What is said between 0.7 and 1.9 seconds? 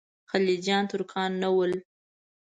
ترکان نه ول.